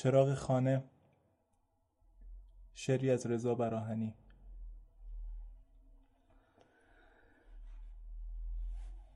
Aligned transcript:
چراغ 0.00 0.34
خانه. 0.34 0.84
شعری 2.74 3.10
از 3.10 3.26
رضا 3.26 3.54
براهنی. 3.54 4.14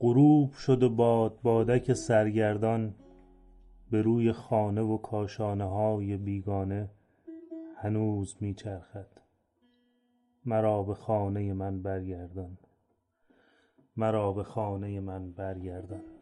غروب 0.00 0.52
شد 0.52 0.82
و 0.82 0.90
باد 0.90 1.40
بادک 1.42 1.92
سرگردان 1.92 2.94
به 3.90 4.02
روی 4.02 4.32
خانه 4.32 4.80
و 4.80 4.98
کاشانه 4.98 5.64
های 5.64 6.16
بیگانه 6.16 6.90
هنوز 7.76 8.36
می 8.40 8.54
چرخد 8.54 9.08
مرا 10.44 10.82
به 10.82 10.94
خانه 10.94 11.52
من 11.52 11.82
برگردان. 11.82 12.58
مرا 13.96 14.32
به 14.32 14.42
خانه 14.42 15.00
من 15.00 15.32
برگردان. 15.32 16.15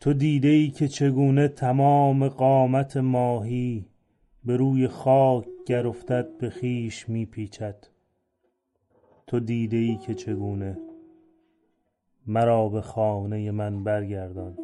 تو 0.00 0.12
دیده 0.12 0.48
ای 0.48 0.70
که 0.70 0.88
چگونه 0.88 1.48
تمام 1.48 2.28
قامت 2.28 2.96
ماهی 2.96 3.86
به 4.44 4.56
روی 4.56 4.88
خاک 4.88 5.46
گر 5.66 5.86
افتد 5.86 6.38
به 6.38 6.50
خویش 6.50 7.08
می 7.08 7.26
پیچد 7.26 7.86
تو 9.26 9.40
دیده 9.40 9.76
ای 9.76 9.96
که 9.96 10.14
چگونه 10.14 10.78
مرا 12.26 12.68
به 12.68 12.80
خانه 12.80 13.50
من 13.50 13.84
برگردان؟ 13.84 14.58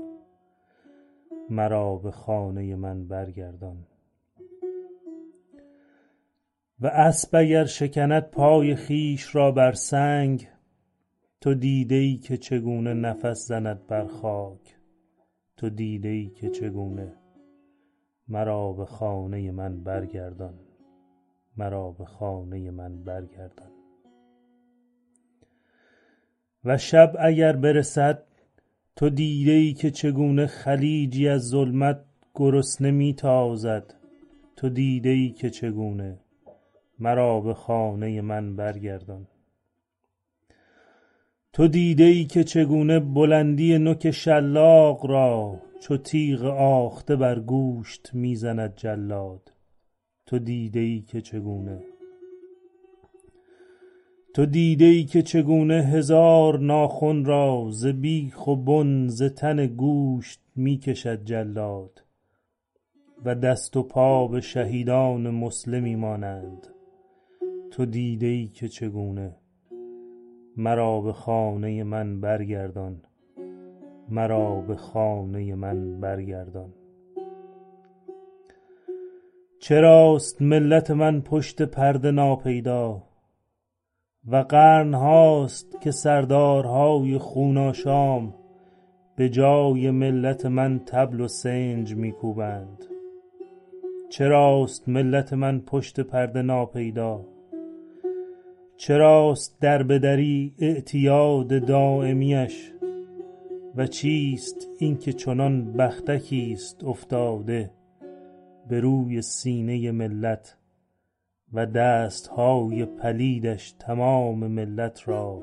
مرا 1.51 1.97
به 1.97 2.11
خانه 2.11 2.77
من 2.77 3.09
برگردان. 3.09 3.87
و 6.81 6.87
اسب 6.87 7.37
اگر 7.37 7.65
شکند 7.65 8.31
پای 8.31 8.77
خویش 8.77 9.35
را 9.35 9.53
بر 9.53 9.73
سنگ 9.73 10.49
تو 11.41 11.55
دیده 11.55 11.95
ای 11.95 12.17
که 12.17 12.37
چگونه 12.37 12.95
نفس 12.95 13.49
زند 13.49 13.87
بر 13.87 14.07
خاک؟ 14.07 14.82
تو 15.63 15.71
دیده 15.71 16.09
ای 16.09 16.29
که 16.29 16.49
چگونه؟ 16.51 17.13
مرا 18.29 18.73
به 18.73 18.85
خانه 18.85 19.51
من 19.51 19.85
برگردان. 19.85 20.55
مرا 21.57 21.91
به 21.91 22.05
خانه 22.05 22.71
من 22.71 23.05
برگردان. 23.05 23.71
و 26.65 26.79
شب 26.79 27.17
اگر 27.19 27.57
برسد 27.57 28.23
تو 28.97 29.11
دیده 29.11 29.53
ای 29.53 29.73
که 29.73 29.91
چگونه 29.91 30.47
خلیجی 30.47 31.29
از 31.29 31.49
ظلمت 31.49 32.05
گرسنه 32.35 32.91
می 32.91 33.15
تازد 33.15 33.95
تو 34.57 34.69
دیده 34.69 35.09
ای 35.09 35.31
که 35.31 35.51
چگونه؟ 35.51 36.19
مرا 36.99 37.41
به 37.41 37.55
خانه 37.55 38.21
من 38.21 38.57
برگردان. 38.57 39.27
تو 41.53 41.69
دیده 41.69 42.05
ای 42.05 42.25
که 42.25 42.45
چگونه 42.45 43.01
بلندی 43.01 43.79
نوک 43.79 44.11
شلاق 44.11 45.07
را 45.07 45.61
چو 45.81 45.97
تیغ 45.97 46.45
آخته 46.59 47.17
بر 47.17 47.41
گوشت 47.41 48.11
می 48.15 48.37
زند 48.37 48.77
جلاد. 48.77 49.53
تو 50.27 50.39
دیده 50.39 50.81
ای 50.81 51.01
که 51.01 51.21
چگونه 51.21 51.83
تو 54.35 54.47
دیده 54.47 54.85
ای 54.85 55.05
که 55.05 55.23
چگونه 55.23 55.75
هزار 55.75 56.59
ناخن 56.59 57.25
را 57.25 57.69
ز 57.71 57.87
بیخ 57.87 58.47
و 58.47 58.57
بن 58.57 59.09
ز 59.09 59.23
تن 59.23 59.67
گوشت 59.67 60.41
می 60.57 60.79
کشد 60.79 61.25
جلاد 61.25 62.05
و 63.25 63.35
دست 63.35 63.77
و 63.77 63.83
پا 63.83 64.29
به 64.29 64.41
شهیدان 64.41 65.31
مسلمی 65.31 65.97
مانند. 65.97 66.67
تو 67.71 67.87
دیده 67.87 68.27
ای 68.27 68.49
که 68.49 68.69
چگونه 68.69 69.42
مرا 70.57 71.01
به 71.01 71.13
خانه 71.13 71.85
من 71.85 72.21
برگردان. 72.21 73.03
مرا 74.09 74.61
به 74.61 74.77
خانه 74.77 75.55
من 75.55 76.01
برگردان. 76.01 76.73
چراست 79.61 80.43
ملت 80.43 80.91
من 80.91 81.21
پشت 81.21 81.63
پرده 81.63 82.11
ناپیدا؟ 82.11 83.03
و 84.27 84.37
قرن 84.37 84.95
هاست 84.95 85.81
که 85.81 85.91
سردارهای 85.91 87.19
خون 87.19 87.59
آشام 87.59 88.35
به 89.17 89.29
جای 89.29 89.91
ملت 89.91 90.47
من 90.47 90.79
طبل 90.79 91.21
و 91.21 91.29
سنج 91.29 91.95
می 91.95 92.13
کوبند 92.13 92.85
چراست 94.11 94.89
ملت 94.89 95.33
من 95.33 95.61
پشت 95.61 96.01
پرده 96.01 96.43
ناپیدا؟ 96.43 97.32
چراست 98.83 99.61
در 99.61 99.83
به 99.83 99.99
دری 99.99 100.55
اعتیاد 100.59 101.67
دایمیش 101.67 102.73
و 103.77 103.87
چیست 103.87 104.69
این 104.79 104.99
که 104.99 105.13
چنان 105.13 105.73
بختکی 105.73 106.53
است 106.53 106.85
افتاده 106.85 107.71
به 108.69 108.81
روی 108.81 109.23
سینه 109.23 109.91
ملت 109.91 110.57
و 111.53 111.67
دست 111.67 112.27
های 112.27 112.85
پلیدش 112.85 113.73
تمام 113.73 114.47
ملت 114.47 115.09
را 115.09 115.43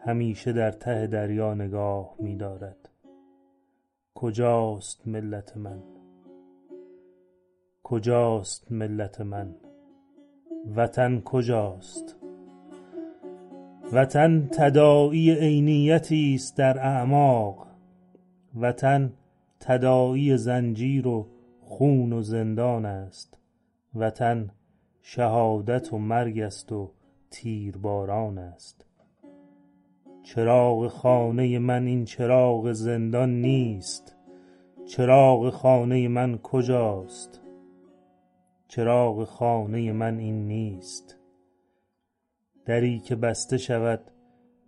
همیشه 0.00 0.52
در 0.52 0.70
ته 0.70 1.06
دریا 1.06 1.54
نگاه 1.54 2.14
می 2.18 2.36
دارد 2.36 2.88
کجاست 4.14 5.08
ملت 5.08 5.56
من؟ 5.56 5.82
کجاست 7.82 8.72
ملت 8.72 9.20
من؟ 9.20 9.54
وطن 10.76 11.20
کجاست؟ 11.20 12.19
وطن 13.92 14.48
تداعی 14.52 15.30
عینیتی 15.34 16.34
است 16.34 16.56
در 16.56 16.78
اعماق. 16.78 17.66
وطن 18.60 19.12
تداعی 19.60 20.36
زنجیر 20.36 21.06
و 21.08 21.26
خون 21.60 22.12
و 22.12 22.22
زندان 22.22 22.84
است. 22.84 23.38
وطن 23.94 24.50
شهادت 25.02 25.92
و 25.92 25.98
مرگ 25.98 26.40
است 26.40 26.72
و 26.72 26.90
تیرباران 27.30 28.38
است. 28.38 28.84
چراغ 30.22 30.88
خانه 30.88 31.58
من 31.58 31.86
این 31.86 32.04
چراغ 32.04 32.72
زندان 32.72 33.40
نیست. 33.40 34.16
چراغ 34.86 35.50
خانه 35.50 36.08
من 36.08 36.38
کجاست؟ 36.38 37.40
چراغ 38.68 39.24
خانه 39.24 39.92
من 39.92 40.18
این 40.18 40.46
نیست. 40.46 41.19
دری 42.64 42.98
که 42.98 43.16
بسته 43.16 43.58
شود 43.58 44.00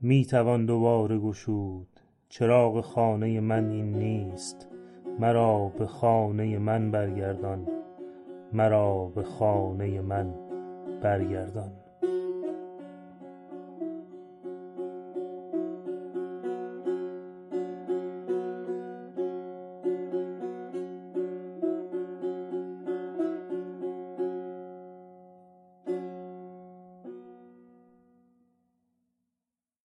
می 0.00 0.24
توان 0.24 0.66
دوباره 0.66 1.18
گشود. 1.18 2.00
چراغ 2.28 2.80
خانه 2.80 3.40
من 3.40 3.70
این 3.70 3.92
نیست. 3.92 4.68
مرا 5.18 5.72
به 5.78 5.86
خانه 5.86 6.58
من 6.58 6.90
برگردان. 6.90 7.68
مرا 8.52 9.12
به 9.14 9.22
خانه 9.22 10.00
من 10.00 10.34
برگردان. 11.02 11.81